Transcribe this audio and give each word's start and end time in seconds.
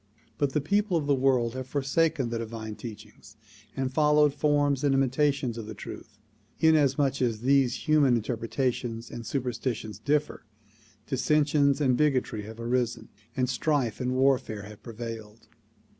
But 0.39 0.53
the 0.53 0.61
people 0.61 0.97
of 0.97 1.05
the 1.05 1.13
world 1.13 1.53
have 1.53 1.67
forsaken 1.67 2.29
the 2.29 2.39
divine 2.39 2.73
teachings 2.73 3.37
and 3.77 3.93
followed 3.93 4.33
forms 4.33 4.83
and 4.83 4.95
imitations 4.95 5.59
of 5.59 5.67
the 5.67 5.75
truth. 5.75 6.17
Inasmuch 6.59 7.21
as 7.21 7.41
these 7.41 7.85
human 7.87 8.15
interpretations 8.15 9.11
and 9.11 9.23
superstitions 9.27 9.99
differ, 9.99 10.43
dissensions 11.05 11.79
and 11.79 11.95
bigotry 11.95 12.41
have 12.45 12.59
arisen 12.59 13.09
and 13.37 13.47
strife 13.47 14.01
and 14.01 14.13
warfare 14.15 14.63
have 14.63 14.81
prevailed. 14.81 15.47